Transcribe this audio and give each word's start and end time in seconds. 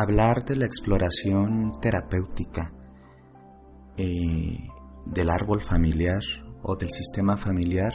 hablar 0.00 0.44
de 0.44 0.56
la 0.56 0.66
exploración 0.66 1.72
terapéutica 1.80 2.70
eh, 3.96 4.68
del 5.06 5.30
árbol 5.30 5.62
familiar 5.62 6.20
o 6.62 6.76
del 6.76 6.90
sistema 6.90 7.38
familiar 7.38 7.94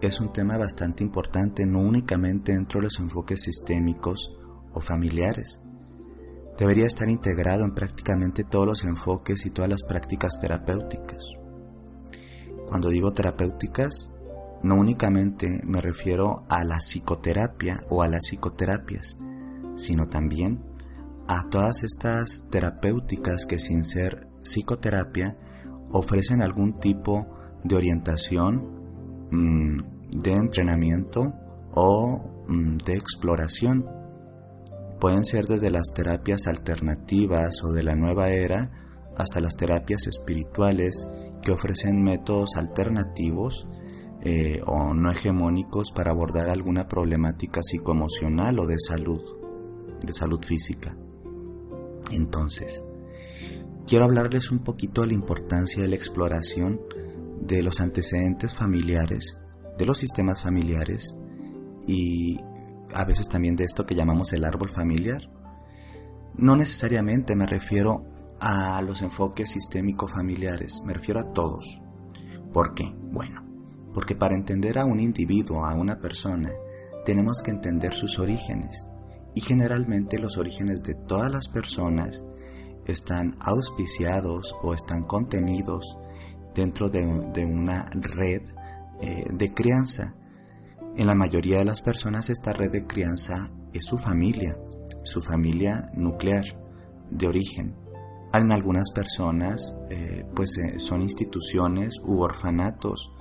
es 0.00 0.20
un 0.20 0.32
tema 0.32 0.56
bastante 0.56 1.04
importante, 1.04 1.64
no 1.64 1.78
únicamente 1.78 2.52
dentro 2.52 2.80
de 2.80 2.86
los 2.86 2.98
enfoques 2.98 3.42
sistémicos 3.42 4.34
o 4.72 4.80
familiares. 4.80 5.60
Debería 6.58 6.86
estar 6.86 7.08
integrado 7.08 7.64
en 7.64 7.72
prácticamente 7.72 8.42
todos 8.42 8.66
los 8.66 8.84
enfoques 8.84 9.46
y 9.46 9.50
todas 9.50 9.70
las 9.70 9.84
prácticas 9.84 10.40
terapéuticas. 10.40 11.22
Cuando 12.68 12.88
digo 12.88 13.12
terapéuticas, 13.12 14.10
no 14.64 14.74
únicamente 14.74 15.60
me 15.64 15.80
refiero 15.80 16.44
a 16.48 16.64
la 16.64 16.78
psicoterapia 16.78 17.84
o 17.90 18.02
a 18.02 18.08
las 18.08 18.26
psicoterapias, 18.26 19.18
sino 19.76 20.08
también 20.08 20.67
a 21.28 21.48
todas 21.50 21.84
estas 21.84 22.48
terapéuticas 22.50 23.44
que 23.46 23.58
sin 23.58 23.84
ser 23.84 24.28
psicoterapia 24.42 25.36
ofrecen 25.92 26.42
algún 26.42 26.80
tipo 26.80 27.28
de 27.64 27.76
orientación, 27.76 29.28
mmm, 29.30 29.78
de 30.10 30.32
entrenamiento 30.32 31.34
o 31.74 32.44
mmm, 32.48 32.78
de 32.78 32.94
exploración. 32.94 33.84
Pueden 34.98 35.24
ser 35.24 35.44
desde 35.44 35.70
las 35.70 35.92
terapias 35.94 36.46
alternativas 36.46 37.62
o 37.62 37.72
de 37.72 37.82
la 37.82 37.94
nueva 37.94 38.30
era 38.30 38.72
hasta 39.16 39.40
las 39.40 39.56
terapias 39.56 40.06
espirituales 40.06 41.06
que 41.42 41.52
ofrecen 41.52 42.02
métodos 42.02 42.56
alternativos 42.56 43.68
eh, 44.22 44.60
o 44.66 44.94
no 44.94 45.10
hegemónicos 45.10 45.92
para 45.92 46.10
abordar 46.10 46.50
alguna 46.50 46.88
problemática 46.88 47.60
psicoemocional 47.62 48.58
o 48.58 48.66
de 48.66 48.76
salud, 48.78 49.20
de 50.00 50.14
salud 50.14 50.40
física. 50.44 50.96
Entonces, 52.10 52.84
quiero 53.86 54.04
hablarles 54.04 54.50
un 54.50 54.60
poquito 54.60 55.02
de 55.02 55.08
la 55.08 55.14
importancia 55.14 55.82
de 55.82 55.88
la 55.88 55.96
exploración 55.96 56.80
de 57.40 57.62
los 57.62 57.80
antecedentes 57.80 58.54
familiares, 58.54 59.38
de 59.78 59.86
los 59.86 59.98
sistemas 59.98 60.42
familiares 60.42 61.16
y 61.86 62.36
a 62.94 63.04
veces 63.04 63.28
también 63.28 63.56
de 63.56 63.64
esto 63.64 63.86
que 63.86 63.94
llamamos 63.94 64.32
el 64.32 64.44
árbol 64.44 64.70
familiar. 64.70 65.30
No 66.34 66.56
necesariamente 66.56 67.34
me 67.34 67.46
refiero 67.46 68.04
a 68.40 68.80
los 68.82 69.02
enfoques 69.02 69.50
sistémicos 69.50 70.12
familiares, 70.12 70.82
me 70.84 70.92
refiero 70.92 71.20
a 71.20 71.32
todos. 71.32 71.82
¿Por 72.52 72.74
qué? 72.74 72.84
Bueno, 73.10 73.44
porque 73.92 74.14
para 74.14 74.34
entender 74.34 74.78
a 74.78 74.84
un 74.84 75.00
individuo, 75.00 75.64
a 75.64 75.74
una 75.74 75.98
persona, 75.98 76.50
tenemos 77.04 77.42
que 77.42 77.50
entender 77.50 77.94
sus 77.94 78.18
orígenes 78.18 78.86
y 79.38 79.40
generalmente 79.40 80.18
los 80.18 80.36
orígenes 80.36 80.82
de 80.82 80.94
todas 80.94 81.30
las 81.30 81.46
personas 81.46 82.24
están 82.86 83.36
auspiciados 83.38 84.52
o 84.62 84.74
están 84.74 85.04
contenidos 85.04 85.96
dentro 86.56 86.90
de, 86.90 87.04
una 87.46 87.88
red 87.92 88.42
eh, 89.00 89.26
de 89.32 89.54
crianza. 89.54 90.16
En 90.96 91.06
la 91.06 91.14
mayoría 91.14 91.58
de 91.58 91.66
las 91.66 91.82
personas 91.82 92.30
esta 92.30 92.52
red 92.52 92.72
de 92.72 92.88
crianza 92.88 93.52
es 93.72 93.84
su 93.84 93.96
familia, 93.96 94.58
su 95.04 95.22
familia 95.22 95.88
nuclear 95.94 96.44
de 97.08 97.28
origen. 97.28 97.76
En 98.34 98.50
algunas 98.50 98.90
personas 98.90 99.72
eh, 99.88 100.24
pues 100.34 100.58
eh, 100.58 100.80
son 100.80 101.02
instituciones 101.02 102.00
u 102.02 102.22
orfanatos 102.22 103.12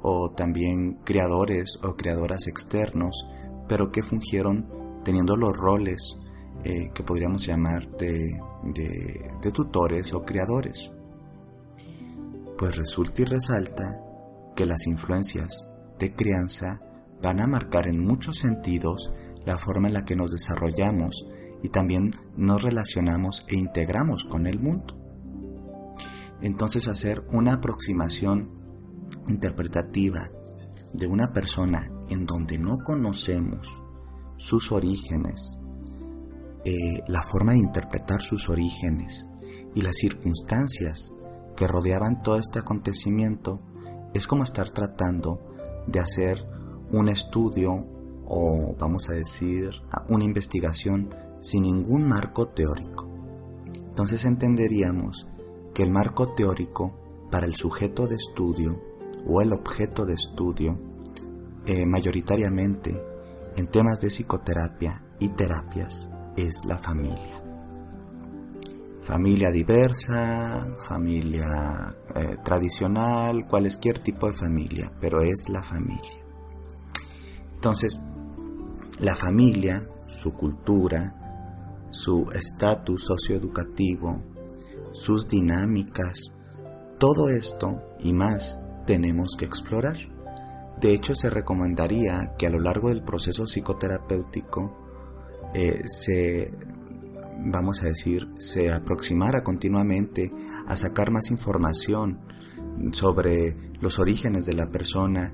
o 0.00 0.32
también 0.32 0.94
criadores 1.04 1.78
o 1.84 1.94
criadoras 1.94 2.48
externos, 2.48 3.28
pero 3.68 3.92
que 3.92 4.02
fungieron 4.02 4.81
teniendo 5.04 5.36
los 5.36 5.56
roles 5.56 6.16
eh, 6.64 6.90
que 6.94 7.02
podríamos 7.02 7.46
llamar 7.46 7.88
de, 7.90 8.38
de, 8.64 9.30
de 9.40 9.52
tutores 9.52 10.12
o 10.14 10.22
criadores. 10.22 10.92
Pues 12.56 12.76
resulta 12.76 13.22
y 13.22 13.24
resalta 13.24 14.00
que 14.54 14.66
las 14.66 14.86
influencias 14.86 15.68
de 15.98 16.14
crianza 16.14 16.80
van 17.22 17.40
a 17.40 17.46
marcar 17.46 17.86
en 17.86 18.04
muchos 18.04 18.38
sentidos 18.38 19.12
la 19.44 19.58
forma 19.58 19.88
en 19.88 19.94
la 19.94 20.04
que 20.04 20.16
nos 20.16 20.30
desarrollamos 20.30 21.26
y 21.62 21.68
también 21.68 22.10
nos 22.36 22.62
relacionamos 22.62 23.44
e 23.48 23.56
integramos 23.56 24.24
con 24.24 24.46
el 24.46 24.58
mundo. 24.58 24.98
Entonces 26.40 26.88
hacer 26.88 27.24
una 27.30 27.54
aproximación 27.54 28.50
interpretativa 29.28 30.30
de 30.92 31.06
una 31.06 31.32
persona 31.32 31.90
en 32.10 32.26
donde 32.26 32.58
no 32.58 32.78
conocemos 32.84 33.81
sus 34.42 34.72
orígenes, 34.72 35.56
eh, 36.64 37.02
la 37.06 37.22
forma 37.22 37.52
de 37.52 37.58
interpretar 37.58 38.20
sus 38.20 38.48
orígenes 38.48 39.28
y 39.74 39.82
las 39.82 39.94
circunstancias 39.96 41.14
que 41.56 41.68
rodeaban 41.68 42.22
todo 42.22 42.38
este 42.38 42.58
acontecimiento 42.58 43.60
es 44.12 44.26
como 44.26 44.42
estar 44.42 44.68
tratando 44.70 45.40
de 45.86 46.00
hacer 46.00 46.44
un 46.90 47.08
estudio 47.08 47.86
o 48.26 48.74
vamos 48.78 49.08
a 49.10 49.14
decir 49.14 49.70
una 50.08 50.24
investigación 50.24 51.14
sin 51.40 51.62
ningún 51.62 52.08
marco 52.08 52.48
teórico. 52.48 53.08
Entonces 53.74 54.24
entenderíamos 54.24 55.28
que 55.72 55.84
el 55.84 55.90
marco 55.90 56.34
teórico 56.34 56.98
para 57.30 57.46
el 57.46 57.54
sujeto 57.54 58.08
de 58.08 58.16
estudio 58.16 58.82
o 59.24 59.40
el 59.40 59.52
objeto 59.52 60.04
de 60.04 60.14
estudio 60.14 60.78
eh, 61.64 61.86
mayoritariamente 61.86 63.11
en 63.56 63.66
temas 63.68 64.00
de 64.00 64.08
psicoterapia 64.08 65.02
y 65.18 65.28
terapias 65.30 66.10
es 66.36 66.64
la 66.66 66.78
familia. 66.78 67.42
Familia 69.02 69.50
diversa, 69.50 70.76
familia 70.86 71.94
eh, 72.14 72.36
tradicional, 72.44 73.46
cualquier 73.48 73.98
tipo 73.98 74.28
de 74.28 74.34
familia, 74.34 74.92
pero 75.00 75.20
es 75.20 75.48
la 75.48 75.62
familia. 75.62 76.22
Entonces, 77.54 77.98
la 79.00 79.16
familia, 79.16 79.88
su 80.06 80.34
cultura, 80.34 81.88
su 81.90 82.24
estatus 82.34 83.04
socioeducativo, 83.04 84.22
sus 84.92 85.28
dinámicas, 85.28 86.32
todo 86.98 87.28
esto 87.28 87.82
y 88.00 88.12
más 88.12 88.60
tenemos 88.86 89.34
que 89.36 89.44
explorar. 89.44 89.96
De 90.82 90.92
hecho, 90.92 91.14
se 91.14 91.30
recomendaría 91.30 92.34
que 92.36 92.48
a 92.48 92.50
lo 92.50 92.58
largo 92.58 92.88
del 92.88 93.04
proceso 93.04 93.44
psicoterapéutico 93.46 94.76
eh, 95.54 95.80
se, 95.86 96.50
vamos 97.38 97.82
a 97.82 97.86
decir, 97.86 98.28
se 98.40 98.72
aproximara 98.72 99.44
continuamente 99.44 100.32
a 100.66 100.76
sacar 100.76 101.12
más 101.12 101.30
información 101.30 102.18
sobre 102.90 103.56
los 103.80 104.00
orígenes 104.00 104.44
de 104.44 104.54
la 104.54 104.72
persona 104.72 105.32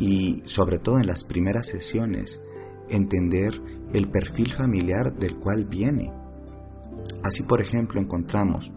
y 0.00 0.42
sobre 0.44 0.78
todo 0.78 0.98
en 0.98 1.06
las 1.06 1.22
primeras 1.22 1.68
sesiones 1.68 2.42
entender 2.90 3.62
el 3.92 4.08
perfil 4.08 4.52
familiar 4.52 5.14
del 5.14 5.36
cual 5.36 5.66
viene. 5.66 6.12
Así, 7.22 7.44
por 7.44 7.60
ejemplo, 7.60 8.00
encontramos 8.00 8.72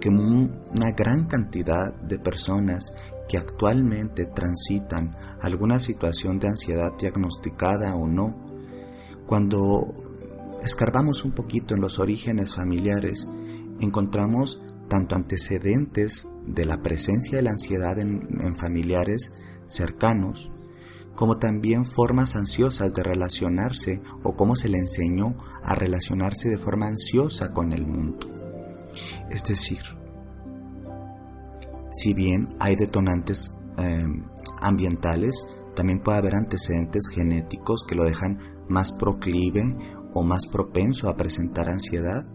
que 0.00 0.10
una 0.10 0.90
gran 0.90 1.24
cantidad 1.24 1.94
de 1.94 2.18
personas 2.18 2.92
que 3.28 3.38
actualmente 3.38 4.26
transitan 4.26 5.16
alguna 5.40 5.80
situación 5.80 6.38
de 6.38 6.48
ansiedad 6.48 6.92
diagnosticada 6.98 7.94
o 7.96 8.06
no, 8.06 8.36
cuando 9.26 9.92
escarbamos 10.62 11.24
un 11.24 11.32
poquito 11.32 11.74
en 11.74 11.80
los 11.80 11.98
orígenes 11.98 12.54
familiares, 12.54 13.28
encontramos 13.80 14.60
tanto 14.88 15.16
antecedentes 15.16 16.28
de 16.46 16.64
la 16.64 16.80
presencia 16.80 17.36
de 17.36 17.42
la 17.42 17.50
ansiedad 17.50 17.98
en, 17.98 18.20
en 18.40 18.54
familiares 18.54 19.32
cercanos, 19.66 20.52
como 21.16 21.38
también 21.38 21.86
formas 21.86 22.36
ansiosas 22.36 22.92
de 22.92 23.02
relacionarse 23.02 24.02
o 24.22 24.36
cómo 24.36 24.54
se 24.54 24.68
le 24.68 24.78
enseñó 24.78 25.36
a 25.62 25.74
relacionarse 25.74 26.48
de 26.48 26.58
forma 26.58 26.86
ansiosa 26.86 27.52
con 27.52 27.72
el 27.72 27.86
mundo. 27.86 28.28
Es 29.30 29.42
decir, 29.44 29.80
si 31.96 32.14
bien 32.14 32.48
hay 32.58 32.76
detonantes 32.76 33.52
em, 33.78 34.24
ambientales, 34.60 35.46
también 35.74 36.00
puede 36.00 36.18
haber 36.18 36.34
antecedentes 36.34 37.08
genéticos 37.08 37.84
que 37.86 37.94
lo 37.94 38.04
dejan 38.04 38.38
más 38.68 38.92
proclive 38.92 39.62
o 40.12 40.22
más 40.24 40.46
propenso 40.46 41.08
a 41.08 41.16
presentar 41.16 41.68
ansiedad, 41.68 42.26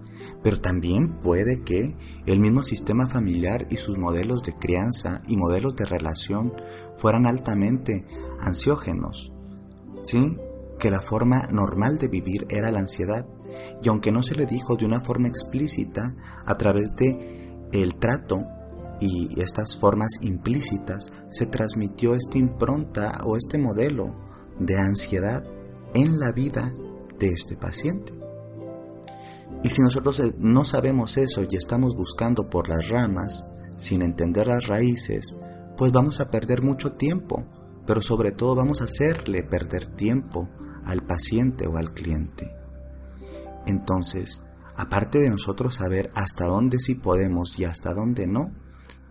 pero 0.44 0.62
también 0.62 1.20
puede 1.20 1.62
que 1.62 1.96
el 2.26 2.40
mismo 2.40 2.64
sistema 2.64 3.08
familiar 3.08 3.68
y 3.70 3.78
sus 3.78 3.98
modelos 3.98 4.44
de 4.44 4.54
crianza 4.54 5.22
y 5.28 5.38
modelos 5.38 5.76
de 5.76 5.86
relación 5.86 6.54
fueran 6.98 7.26
altamente 7.26 8.06
ansiógenos, 8.40 9.32
¿sí? 10.04 10.38
Que 10.80 10.92
la 10.92 11.02
forma 11.02 11.48
normal 11.52 11.98
de 11.98 12.08
vivir 12.08 12.46
era 12.50 12.72
la 12.72 12.80
ansiedad, 12.80 13.28
y 13.82 13.90
aunque 13.90 14.12
no 14.12 14.24
se 14.24 14.36
le 14.36 14.46
dijo 14.46 14.76
de 14.76 14.86
una 14.86 15.02
forma 15.02 15.28
explícita, 15.28 16.16
a 16.46 16.58
través 16.58 16.96
de 16.96 17.68
el 17.72 17.96
trato 17.96 18.44
y 19.02 19.42
estas 19.42 19.78
formas 19.78 20.20
implícitas 20.22 21.12
se 21.30 21.48
transmitió 21.48 22.14
esta 22.14 22.38
impronta 22.38 23.20
o 23.26 23.36
este 23.36 23.58
modelo 23.58 24.16
de 24.60 24.78
ansiedad 24.78 25.44
en 25.96 26.20
la 26.20 26.32
vida 26.32 26.74
de 27.20 27.28
este 27.28 27.58
paciente. 27.58 28.14
Y 29.64 29.70
si 29.70 29.82
nosotros 29.82 30.20
eh, 30.20 30.34
no 30.38 30.64
sabemos 30.64 31.18
eso 31.18 31.44
y 31.50 31.56
estamos 31.56 31.96
buscando 31.96 32.48
por 32.48 32.70
las 32.70 32.90
ramas, 32.90 33.46
sin 33.78 34.04
entender 34.04 34.48
las 34.48 34.68
raíces, 34.68 35.36
pues 35.76 35.92
vamos 35.92 36.20
a 36.20 36.30
perder 36.30 36.62
mucho 36.62 36.94
tiempo, 36.94 37.44
pero 37.88 38.02
sobre 38.02 38.32
todo 38.32 38.56
vamos 38.56 38.82
a 38.82 38.86
hacerle 38.86 39.44
perder 39.44 39.88
tiempo 39.88 40.48
al 40.86 41.06
paciente 41.06 41.68
o 41.68 41.78
al 41.78 41.94
cliente. 41.94 42.46
Entonces, 43.66 44.44
aparte 44.76 45.20
de 45.20 45.30
nosotros 45.30 45.76
saber 45.76 46.12
hasta 46.14 46.46
dónde 46.46 46.80
sí 46.80 46.96
podemos 46.96 47.60
y 47.60 47.66
hasta 47.66 47.94
dónde 47.94 48.28
no, 48.28 48.52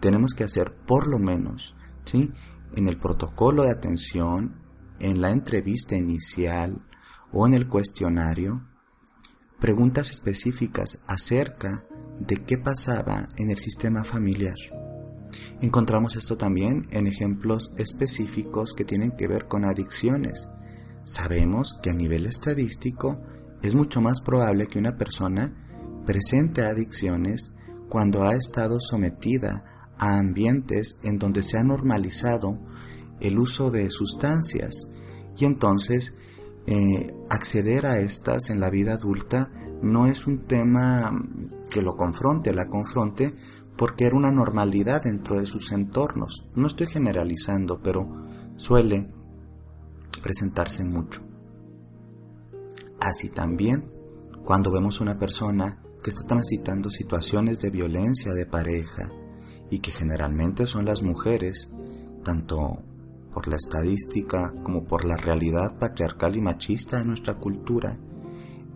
tenemos 0.00 0.34
que 0.34 0.44
hacer 0.44 0.74
por 0.74 1.06
lo 1.06 1.18
menos, 1.18 1.76
¿sí? 2.04 2.32
En 2.76 2.88
el 2.88 2.98
protocolo 2.98 3.64
de 3.64 3.70
atención, 3.70 4.56
en 4.98 5.20
la 5.20 5.30
entrevista 5.30 5.96
inicial 5.96 6.82
o 7.32 7.46
en 7.46 7.54
el 7.54 7.68
cuestionario, 7.68 8.66
preguntas 9.60 10.10
específicas 10.10 11.02
acerca 11.06 11.84
de 12.18 12.36
qué 12.44 12.58
pasaba 12.58 13.28
en 13.36 13.50
el 13.50 13.58
sistema 13.58 14.04
familiar. 14.04 14.56
Encontramos 15.60 16.16
esto 16.16 16.36
también 16.36 16.86
en 16.90 17.06
ejemplos 17.06 17.74
específicos 17.76 18.72
que 18.74 18.84
tienen 18.84 19.12
que 19.12 19.28
ver 19.28 19.46
con 19.46 19.64
adicciones. 19.64 20.48
Sabemos 21.04 21.78
que 21.82 21.90
a 21.90 21.94
nivel 21.94 22.26
estadístico 22.26 23.20
es 23.62 23.74
mucho 23.74 24.00
más 24.00 24.20
probable 24.22 24.66
que 24.66 24.78
una 24.78 24.96
persona 24.96 25.54
presente 26.06 26.62
adicciones 26.62 27.52
cuando 27.90 28.24
ha 28.24 28.34
estado 28.34 28.78
sometida 28.80 29.79
a 30.00 30.18
ambientes 30.18 30.96
en 31.04 31.18
donde 31.18 31.42
se 31.42 31.58
ha 31.58 31.62
normalizado 31.62 32.58
el 33.20 33.38
uso 33.38 33.70
de 33.70 33.90
sustancias 33.90 34.90
y 35.36 35.44
entonces 35.44 36.14
eh, 36.66 37.14
acceder 37.28 37.84
a 37.84 37.98
estas 37.98 38.48
en 38.48 38.60
la 38.60 38.70
vida 38.70 38.94
adulta 38.94 39.50
no 39.82 40.06
es 40.06 40.26
un 40.26 40.46
tema 40.46 41.12
que 41.70 41.82
lo 41.82 41.96
confronte, 41.96 42.52
la 42.52 42.68
confronte, 42.68 43.34
porque 43.76 44.04
era 44.04 44.16
una 44.16 44.30
normalidad 44.30 45.02
dentro 45.02 45.38
de 45.38 45.46
sus 45.46 45.72
entornos. 45.72 46.46
No 46.54 46.66
estoy 46.66 46.86
generalizando, 46.86 47.80
pero 47.82 48.08
suele 48.56 49.10
presentarse 50.22 50.84
mucho. 50.84 51.22
Así 53.00 53.30
también, 53.30 53.90
cuando 54.44 54.70
vemos 54.70 55.00
una 55.00 55.18
persona 55.18 55.82
que 56.02 56.10
está 56.10 56.26
transitando 56.26 56.90
situaciones 56.90 57.60
de 57.60 57.70
violencia 57.70 58.32
de 58.32 58.46
pareja, 58.46 59.10
y 59.70 59.78
que 59.78 59.90
generalmente 59.90 60.66
son 60.66 60.84
las 60.84 61.02
mujeres, 61.02 61.68
tanto 62.24 62.82
por 63.32 63.48
la 63.48 63.56
estadística 63.56 64.52
como 64.62 64.84
por 64.84 65.04
la 65.04 65.16
realidad 65.16 65.78
patriarcal 65.78 66.36
y 66.36 66.40
machista 66.40 66.98
de 66.98 67.04
nuestra 67.04 67.34
cultura, 67.34 67.98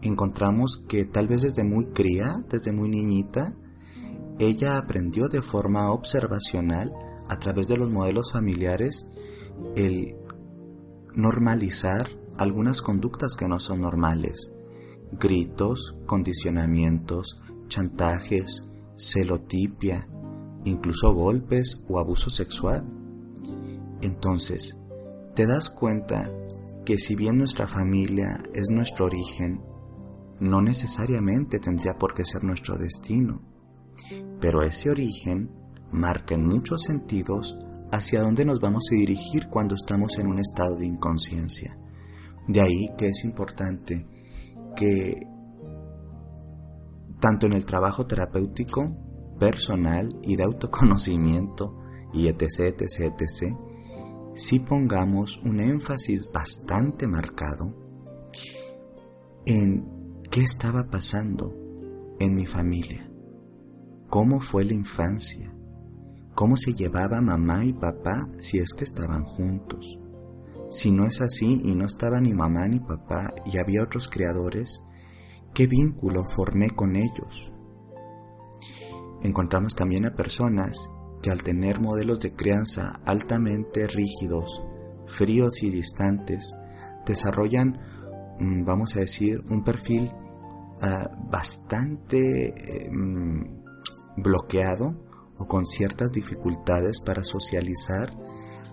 encontramos 0.02 0.84
que 0.88 1.04
tal 1.04 1.28
vez 1.28 1.42
desde 1.42 1.64
muy 1.64 1.86
cría, 1.86 2.44
desde 2.48 2.72
muy 2.72 2.88
niñita, 2.88 3.54
ella 4.38 4.78
aprendió 4.78 5.28
de 5.28 5.42
forma 5.42 5.90
observacional 5.92 6.92
a 7.28 7.38
través 7.38 7.68
de 7.68 7.76
los 7.76 7.90
modelos 7.90 8.32
familiares 8.32 9.06
el 9.76 10.16
normalizar 11.14 12.08
algunas 12.36 12.82
conductas 12.82 13.34
que 13.38 13.48
no 13.48 13.60
son 13.60 13.80
normales, 13.80 14.52
gritos, 15.12 15.96
condicionamientos, 16.06 17.40
chantajes, 17.68 18.66
celotipia, 18.96 20.08
incluso 20.64 21.12
golpes 21.14 21.84
o 21.88 21.98
abuso 21.98 22.30
sexual. 22.30 22.84
Entonces, 24.02 24.78
te 25.34 25.46
das 25.46 25.70
cuenta 25.70 26.30
que 26.84 26.98
si 26.98 27.16
bien 27.16 27.38
nuestra 27.38 27.66
familia 27.66 28.42
es 28.54 28.68
nuestro 28.70 29.06
origen, 29.06 29.62
no 30.40 30.60
necesariamente 30.60 31.58
tendría 31.58 31.96
por 31.96 32.14
qué 32.14 32.24
ser 32.24 32.44
nuestro 32.44 32.76
destino, 32.76 33.42
pero 34.40 34.62
ese 34.62 34.90
origen 34.90 35.50
marca 35.92 36.34
en 36.34 36.46
muchos 36.46 36.82
sentidos 36.82 37.56
hacia 37.92 38.22
dónde 38.22 38.44
nos 38.44 38.60
vamos 38.60 38.84
a 38.90 38.94
dirigir 38.94 39.48
cuando 39.48 39.74
estamos 39.74 40.18
en 40.18 40.26
un 40.26 40.40
estado 40.40 40.76
de 40.76 40.86
inconsciencia. 40.86 41.78
De 42.48 42.60
ahí 42.60 42.90
que 42.98 43.08
es 43.08 43.24
importante 43.24 44.06
que 44.76 45.28
tanto 47.20 47.46
en 47.46 47.54
el 47.54 47.64
trabajo 47.64 48.06
terapéutico 48.06 49.03
personal 49.44 50.18
y 50.22 50.36
de 50.36 50.44
autoconocimiento 50.44 51.76
y 52.14 52.28
etc, 52.28 52.80
etc, 52.80 53.12
etc, 53.20 53.54
si 54.34 54.58
pongamos 54.60 55.38
un 55.44 55.60
énfasis 55.60 56.30
bastante 56.32 57.06
marcado 57.06 57.76
en 59.44 60.22
qué 60.30 60.40
estaba 60.40 60.88
pasando 60.88 61.54
en 62.20 62.34
mi 62.34 62.46
familia, 62.46 63.06
cómo 64.08 64.40
fue 64.40 64.64
la 64.64 64.72
infancia, 64.72 65.54
cómo 66.34 66.56
se 66.56 66.72
llevaba 66.72 67.20
mamá 67.20 67.66
y 67.66 67.74
papá 67.74 68.26
si 68.38 68.60
es 68.60 68.72
que 68.72 68.84
estaban 68.84 69.24
juntos. 69.24 70.00
Si 70.70 70.90
no 70.90 71.04
es 71.04 71.20
así 71.20 71.60
y 71.62 71.74
no 71.74 71.84
estaba 71.84 72.18
ni 72.18 72.32
mamá 72.32 72.66
ni 72.66 72.80
papá 72.80 73.34
y 73.44 73.58
había 73.58 73.82
otros 73.82 74.08
criadores, 74.08 74.82
¿qué 75.52 75.66
vínculo 75.66 76.24
formé 76.24 76.70
con 76.70 76.96
ellos? 76.96 77.53
Encontramos 79.24 79.74
también 79.74 80.04
a 80.06 80.14
personas 80.14 80.88
que 81.22 81.30
al 81.30 81.42
tener 81.42 81.80
modelos 81.80 82.20
de 82.20 82.34
crianza 82.34 83.00
altamente 83.04 83.86
rígidos, 83.86 84.62
fríos 85.06 85.62
y 85.62 85.70
distantes, 85.70 86.54
desarrollan, 87.06 87.80
mm, 88.38 88.64
vamos 88.64 88.94
a 88.96 89.00
decir, 89.00 89.42
un 89.50 89.64
perfil 89.64 90.12
ah, 90.82 91.10
bastante 91.30 92.54
em, 92.86 93.62
bloqueado 94.16 94.94
o 95.38 95.46
con 95.46 95.66
ciertas 95.66 96.12
dificultades 96.12 97.00
para 97.00 97.24
socializar 97.24 98.14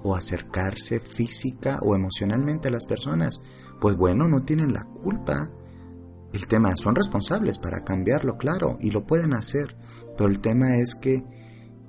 o 0.03 0.15
acercarse 0.15 1.00
física 1.00 1.79
o 1.81 1.96
emocionalmente 1.96 2.67
a 2.67 2.72
las 2.72 2.86
personas. 2.86 3.41
Pues 3.79 3.96
bueno, 3.96 4.27
no 4.27 4.43
tienen 4.43 4.74
la 4.74 4.84
culpa. 4.84 5.50
El 6.34 6.48
tema 6.48 6.76
son 6.78 6.96
responsables 6.96 7.58
para 7.58 7.84
cambiarlo, 7.84 8.38
claro, 8.38 8.78
y 8.80 8.92
lo 8.92 9.06
pueden 9.06 9.34
hacer, 9.34 9.76
pero 10.18 10.30
el 10.30 10.40
tema 10.40 10.78
es 10.78 10.96
que 10.96 11.24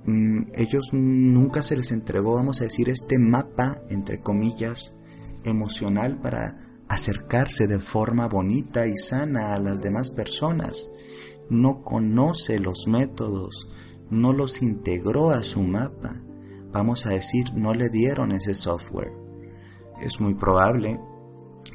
mm, 0.05 0.51
ellos 0.55 0.89
nunca 0.91 1.63
se 1.63 1.77
les 1.77 1.91
entregó, 1.91 2.35
vamos 2.35 2.59
a 2.59 2.65
decir, 2.65 2.89
este 2.89 3.17
mapa, 3.17 3.81
entre 3.89 4.19
comillas, 4.19 4.93
emocional 5.45 6.19
para 6.19 6.57
acercarse 6.89 7.67
de 7.67 7.79
forma 7.79 8.27
bonita 8.27 8.85
y 8.85 8.95
sana 8.97 9.53
a 9.53 9.59
las 9.59 9.81
demás 9.81 10.11
personas. 10.11 10.91
No 11.49 11.81
conoce 11.81 12.59
los 12.59 12.85
métodos, 12.87 13.67
no 14.09 14.33
los 14.33 14.61
integró 14.61 15.31
a 15.31 15.43
su 15.43 15.61
mapa. 15.61 16.21
Vamos 16.71 17.05
a 17.05 17.11
decir, 17.11 17.53
no 17.53 17.73
le 17.73 17.89
dieron 17.89 18.31
ese 18.31 18.55
software. 18.55 19.13
Es 20.01 20.19
muy 20.19 20.33
probable 20.33 20.99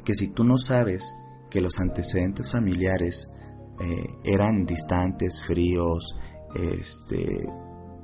que 0.05 0.15
si 0.15 0.29
tú 0.29 0.45
no 0.45 0.59
sabes 0.59 1.15
que 1.51 1.61
los 1.61 1.79
antecedentes 1.81 2.53
familiares 2.53 3.31
eh, 3.81 4.07
eran 4.25 4.67
distantes, 4.67 5.43
fríos, 5.43 6.17
este, 6.55 7.49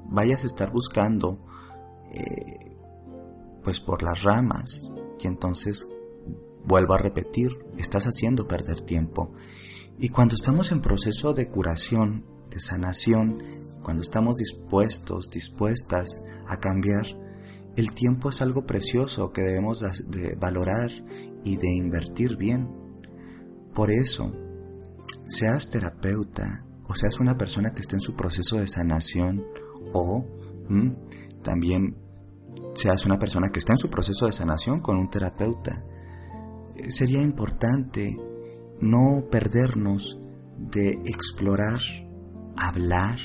vayas 0.06 0.44
a 0.44 0.46
estar 0.46 0.70
buscando 0.70 1.44
eh, 2.12 2.76
pues 3.62 3.80
por 3.80 4.02
las 4.02 4.22
ramas 4.22 4.90
y 5.18 5.26
entonces 5.26 5.88
vuelvo 6.64 6.94
a 6.94 6.98
repetir, 6.98 7.50
estás 7.78 8.04
haciendo 8.04 8.46
perder 8.46 8.82
tiempo. 8.82 9.32
Y 9.98 10.08
cuando 10.08 10.34
estamos 10.34 10.72
en 10.72 10.80
proceso 10.80 11.34
de 11.34 11.48
curación, 11.48 12.26
de 12.50 12.60
sanación, 12.60 13.42
cuando 13.82 14.02
estamos 14.02 14.36
dispuestos, 14.36 15.30
dispuestas 15.30 16.22
a 16.46 16.58
cambiar, 16.58 17.06
El 17.76 17.92
tiempo 17.92 18.30
es 18.30 18.40
algo 18.40 18.66
precioso 18.66 19.32
que 19.32 19.42
debemos 19.42 19.80
de 19.80 20.36
valorar 20.36 20.90
y 21.42 21.56
de 21.56 21.74
invertir 21.74 22.36
bien. 22.36 22.83
Por 23.74 23.90
eso, 23.90 24.32
seas 25.26 25.68
terapeuta 25.68 26.64
o 26.86 26.94
seas 26.94 27.18
una 27.20 27.36
persona 27.36 27.74
que 27.74 27.80
esté 27.80 27.96
en 27.96 28.00
su 28.00 28.14
proceso 28.14 28.56
de 28.56 28.68
sanación 28.68 29.44
o 29.92 30.24
también 31.42 31.96
seas 32.74 33.04
una 33.04 33.18
persona 33.18 33.48
que 33.48 33.58
está 33.58 33.72
en 33.72 33.78
su 33.78 33.88
proceso 33.88 34.26
de 34.26 34.32
sanación 34.32 34.80
con 34.80 34.96
un 34.96 35.10
terapeuta, 35.10 35.84
eh, 36.76 36.90
sería 36.90 37.22
importante 37.22 38.16
no 38.80 39.28
perdernos 39.30 40.18
de 40.58 40.90
explorar, 41.04 41.80
hablar 42.56 43.18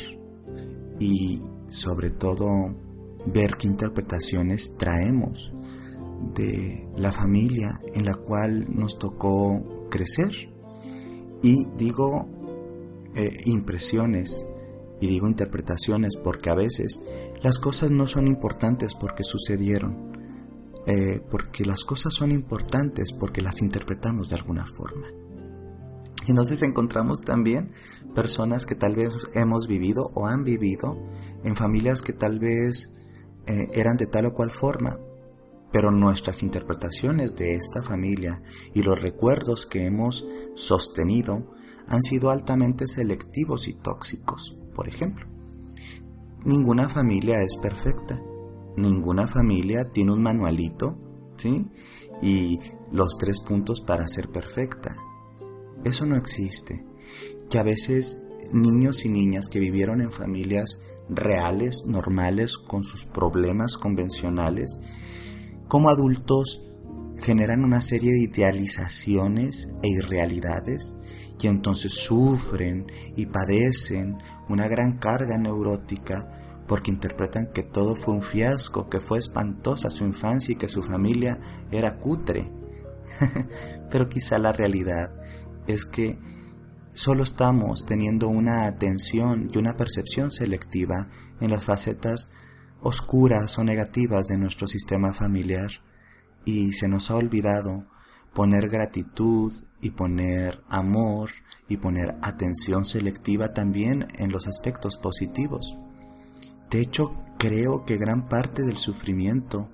y 0.99 1.41
sobre 1.69 2.11
todo 2.11 2.47
ver 3.25 3.55
qué 3.57 3.67
interpretaciones 3.67 4.75
traemos 4.77 5.53
de 6.33 6.91
la 6.97 7.11
familia 7.11 7.79
en 7.93 8.05
la 8.05 8.15
cual 8.15 8.65
nos 8.69 8.97
tocó 8.97 9.78
crecer. 9.89 10.31
Y 11.41 11.67
digo 11.77 12.27
eh, 13.15 13.29
impresiones 13.45 14.45
y 15.01 15.07
digo 15.07 15.27
interpretaciones 15.27 16.17
porque 16.17 16.49
a 16.49 16.55
veces 16.55 17.01
las 17.41 17.57
cosas 17.57 17.91
no 17.91 18.07
son 18.07 18.27
importantes 18.27 18.93
porque 18.95 19.23
sucedieron, 19.23 20.11
eh, 20.85 21.21
porque 21.29 21.65
las 21.65 21.83
cosas 21.85 22.13
son 22.13 22.31
importantes 22.31 23.13
porque 23.13 23.41
las 23.41 23.61
interpretamos 23.61 24.29
de 24.29 24.35
alguna 24.35 24.65
forma. 24.65 25.07
Y 26.27 26.31
entonces 26.31 26.61
encontramos 26.61 27.21
también 27.21 27.71
personas 28.13 28.65
que 28.65 28.75
tal 28.75 28.95
vez 28.95 29.15
hemos 29.33 29.67
vivido 29.67 30.11
o 30.13 30.27
han 30.27 30.43
vivido 30.43 30.97
en 31.43 31.55
familias 31.55 32.01
que 32.01 32.13
tal 32.13 32.39
vez 32.39 32.91
eh, 33.47 33.67
eran 33.73 33.97
de 33.97 34.05
tal 34.05 34.27
o 34.27 34.33
cual 34.33 34.51
forma, 34.51 34.99
pero 35.71 35.91
nuestras 35.91 36.43
interpretaciones 36.43 37.35
de 37.35 37.55
esta 37.55 37.83
familia 37.83 38.41
y 38.73 38.81
los 38.81 39.01
recuerdos 39.01 39.65
que 39.65 39.85
hemos 39.85 40.25
sostenido 40.55 41.53
han 41.87 42.01
sido 42.01 42.29
altamente 42.29 42.87
selectivos 42.87 43.67
y 43.67 43.73
tóxicos. 43.73 44.55
Por 44.73 44.87
ejemplo, 44.87 45.25
ninguna 46.45 46.89
familia 46.89 47.41
es 47.41 47.57
perfecta. 47.57 48.21
Ninguna 48.77 49.27
familia 49.27 49.85
tiene 49.85 50.13
un 50.13 50.21
manualito, 50.21 50.97
¿sí? 51.35 51.67
Y 52.21 52.59
los 52.91 53.17
tres 53.19 53.39
puntos 53.39 53.81
para 53.81 54.07
ser 54.07 54.29
perfecta. 54.29 54.95
Eso 55.83 56.05
no 56.05 56.15
existe. 56.15 56.85
Que 57.49 57.57
a 57.57 57.63
veces 57.63 58.21
niños 58.53 59.05
y 59.05 59.09
niñas 59.09 59.47
que 59.49 59.59
vivieron 59.59 60.01
en 60.01 60.11
familias 60.11 60.79
reales, 61.09 61.83
normales, 61.85 62.57
con 62.57 62.83
sus 62.83 63.05
problemas 63.05 63.77
convencionales, 63.77 64.77
como 65.69 65.89
adultos 65.89 66.63
generan 67.21 67.63
una 67.63 67.81
serie 67.81 68.11
de 68.11 68.23
idealizaciones 68.23 69.69
e 69.83 69.87
irrealidades 69.87 70.95
y 71.39 71.47
entonces 71.47 71.93
sufren 71.93 72.87
y 73.15 73.27
padecen 73.27 74.17
una 74.49 74.67
gran 74.67 74.97
carga 74.97 75.37
neurótica 75.37 76.63
porque 76.67 76.91
interpretan 76.91 77.51
que 77.53 77.63
todo 77.63 77.95
fue 77.95 78.15
un 78.15 78.23
fiasco, 78.23 78.89
que 78.89 78.99
fue 78.99 79.19
espantosa 79.19 79.91
su 79.91 80.05
infancia 80.05 80.53
y 80.53 80.55
que 80.55 80.69
su 80.69 80.83
familia 80.83 81.39
era 81.71 81.97
cutre. 81.97 82.51
Pero 83.91 84.09
quizá 84.09 84.39
la 84.39 84.51
realidad 84.51 85.13
es 85.67 85.85
que 85.85 86.19
solo 86.93 87.23
estamos 87.23 87.85
teniendo 87.85 88.27
una 88.27 88.65
atención 88.65 89.49
y 89.53 89.57
una 89.59 89.77
percepción 89.77 90.31
selectiva 90.31 91.09
en 91.39 91.51
las 91.51 91.63
facetas 91.63 92.29
oscuras 92.81 93.57
o 93.57 93.63
negativas 93.63 94.27
de 94.27 94.37
nuestro 94.37 94.67
sistema 94.67 95.13
familiar 95.13 95.69
y 96.45 96.71
se 96.73 96.87
nos 96.87 97.11
ha 97.11 97.15
olvidado 97.15 97.85
poner 98.33 98.69
gratitud 98.69 99.51
y 99.81 99.91
poner 99.91 100.61
amor 100.69 101.29
y 101.67 101.77
poner 101.77 102.17
atención 102.21 102.85
selectiva 102.85 103.53
también 103.53 104.07
en 104.17 104.31
los 104.31 104.47
aspectos 104.47 104.97
positivos. 104.97 105.77
De 106.69 106.81
hecho, 106.81 107.23
creo 107.37 107.85
que 107.85 107.97
gran 107.97 108.27
parte 108.27 108.63
del 108.63 108.77
sufrimiento 108.77 109.69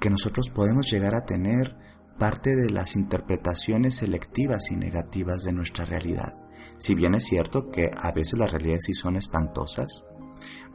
que 0.00 0.10
nosotros 0.10 0.48
podemos 0.50 0.90
llegar 0.90 1.14
a 1.14 1.24
tener 1.24 1.76
parte 2.18 2.56
de 2.56 2.70
las 2.70 2.96
interpretaciones 2.96 3.96
selectivas 3.96 4.70
y 4.70 4.76
negativas 4.76 5.42
de 5.42 5.52
nuestra 5.52 5.84
realidad. 5.84 6.34
Si 6.78 6.94
bien 6.94 7.14
es 7.14 7.24
cierto 7.24 7.70
que 7.70 7.90
a 7.96 8.10
veces 8.12 8.38
las 8.38 8.50
realidades 8.50 8.84
sí 8.86 8.94
son 8.94 9.16
espantosas, 9.16 10.04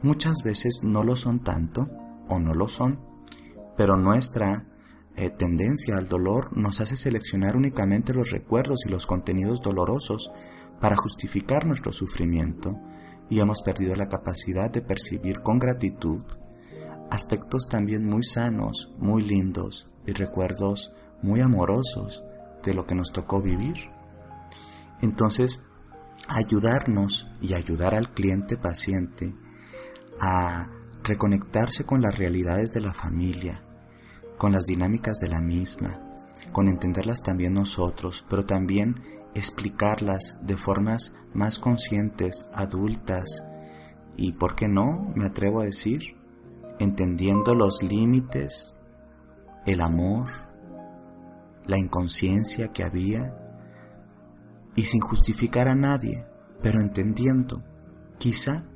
Muchas 0.02 0.42
veces 0.44 0.80
no 0.82 1.04
lo 1.04 1.16
son 1.16 1.40
tanto 1.40 1.88
o 2.28 2.38
no 2.38 2.54
lo 2.54 2.68
son, 2.68 3.00
pero 3.76 3.96
nuestra 3.96 4.66
eh, 5.16 5.30
tendencia 5.30 5.96
al 5.96 6.08
dolor 6.08 6.56
nos 6.56 6.80
hace 6.80 6.96
seleccionar 6.96 7.56
únicamente 7.56 8.14
los 8.14 8.30
recuerdos 8.30 8.80
y 8.86 8.90
los 8.90 9.06
contenidos 9.06 9.62
dolorosos 9.62 10.30
para 10.80 10.96
justificar 10.96 11.66
nuestro 11.66 11.92
sufrimiento 11.92 12.78
y 13.30 13.40
hemos 13.40 13.62
perdido 13.62 13.96
la 13.96 14.08
capacidad 14.08 14.70
de 14.70 14.82
percibir 14.82 15.40
con 15.40 15.58
gratitud 15.58 16.22
aspectos 17.10 17.68
también 17.68 18.06
muy 18.08 18.24
sanos, 18.24 18.90
muy 18.98 19.22
lindos 19.22 19.88
y 20.06 20.12
recuerdos 20.12 20.92
muy 21.22 21.40
amorosos 21.40 22.24
de 22.62 22.74
lo 22.74 22.86
que 22.86 22.94
nos 22.94 23.12
tocó 23.12 23.40
vivir. 23.40 23.90
Entonces, 25.00 25.60
ayudarnos 26.28 27.28
y 27.40 27.54
ayudar 27.54 27.94
al 27.94 28.12
cliente 28.12 28.56
paciente 28.56 29.34
a 30.20 30.70
reconectarse 31.02 31.84
con 31.84 32.00
las 32.00 32.18
realidades 32.18 32.72
de 32.72 32.80
la 32.80 32.94
familia, 32.94 33.62
con 34.38 34.52
las 34.52 34.64
dinámicas 34.64 35.18
de 35.18 35.28
la 35.28 35.40
misma, 35.40 36.00
con 36.52 36.68
entenderlas 36.68 37.22
también 37.22 37.54
nosotros, 37.54 38.24
pero 38.28 38.44
también 38.44 39.02
explicarlas 39.34 40.38
de 40.42 40.56
formas 40.56 41.16
más 41.32 41.58
conscientes, 41.58 42.46
adultas, 42.52 43.44
y, 44.16 44.32
¿por 44.32 44.54
qué 44.54 44.68
no? 44.68 45.12
Me 45.16 45.26
atrevo 45.26 45.60
a 45.60 45.64
decir, 45.64 46.16
entendiendo 46.78 47.54
los 47.54 47.82
límites, 47.82 48.74
el 49.66 49.80
amor, 49.80 50.28
la 51.66 51.78
inconsciencia 51.78 52.72
que 52.72 52.84
había, 52.84 53.36
y 54.76 54.84
sin 54.84 55.00
justificar 55.00 55.68
a 55.68 55.74
nadie, 55.74 56.26
pero 56.62 56.80
entendiendo, 56.80 57.62
quizá 58.18 58.66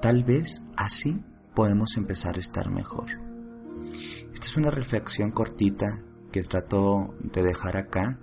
Tal 0.00 0.22
vez 0.22 0.62
así 0.76 1.24
podemos 1.54 1.96
empezar 1.96 2.36
a 2.36 2.40
estar 2.40 2.70
mejor. 2.70 3.06
Esta 4.32 4.46
es 4.46 4.56
una 4.56 4.70
reflexión 4.70 5.32
cortita 5.32 6.04
que 6.30 6.42
trato 6.42 7.14
de 7.20 7.42
dejar 7.42 7.76
acá 7.76 8.20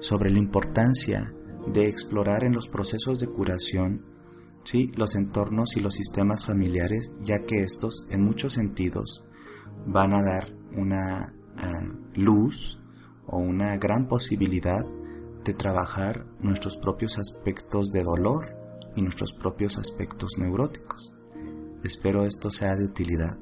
sobre 0.00 0.30
la 0.30 0.38
importancia 0.38 1.32
de 1.66 1.88
explorar 1.88 2.44
en 2.44 2.52
los 2.52 2.68
procesos 2.68 3.20
de 3.20 3.28
curación 3.28 4.04
¿sí? 4.64 4.92
los 4.96 5.14
entornos 5.14 5.76
y 5.76 5.80
los 5.80 5.94
sistemas 5.94 6.44
familiares, 6.44 7.14
ya 7.20 7.38
que 7.46 7.62
estos 7.62 8.06
en 8.10 8.22
muchos 8.22 8.52
sentidos 8.52 9.24
van 9.86 10.14
a 10.14 10.22
dar 10.22 10.54
una 10.76 11.34
eh, 11.56 11.62
luz 12.16 12.80
o 13.26 13.38
una 13.38 13.78
gran 13.78 14.08
posibilidad 14.08 14.84
de 15.42 15.54
trabajar 15.54 16.26
nuestros 16.40 16.76
propios 16.76 17.18
aspectos 17.18 17.90
de 17.92 18.02
dolor 18.02 18.58
y 18.94 19.02
nuestros 19.02 19.32
propios 19.32 19.78
aspectos 19.78 20.32
neuróticos. 20.38 21.13
Espero 21.84 22.24
esto 22.24 22.50
sea 22.50 22.76
de 22.76 22.84
utilidad. 22.84 23.38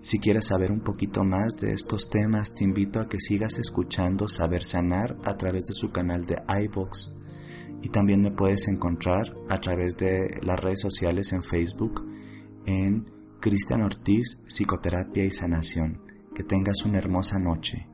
Si 0.00 0.20
quieres 0.20 0.46
saber 0.46 0.70
un 0.70 0.80
poquito 0.80 1.24
más 1.24 1.56
de 1.56 1.72
estos 1.72 2.08
temas, 2.08 2.54
te 2.54 2.62
invito 2.62 3.00
a 3.00 3.08
que 3.08 3.18
sigas 3.18 3.58
escuchando 3.58 4.28
Saber 4.28 4.62
Sanar 4.64 5.18
a 5.24 5.36
través 5.36 5.64
de 5.64 5.74
su 5.74 5.90
canal 5.90 6.24
de 6.24 6.36
iBox 6.64 7.16
y 7.82 7.88
también 7.88 8.22
me 8.22 8.30
puedes 8.30 8.68
encontrar 8.68 9.34
a 9.48 9.60
través 9.60 9.96
de 9.96 10.30
las 10.44 10.60
redes 10.60 10.80
sociales 10.80 11.32
en 11.32 11.42
Facebook 11.42 12.06
en 12.64 13.10
Cristian 13.40 13.82
Ortiz 13.82 14.42
Psicoterapia 14.46 15.24
y 15.24 15.32
Sanación. 15.32 16.02
Que 16.32 16.44
tengas 16.44 16.84
una 16.84 16.98
hermosa 16.98 17.40
noche. 17.40 17.88